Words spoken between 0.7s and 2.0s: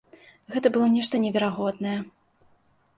было нешта неверагоднае.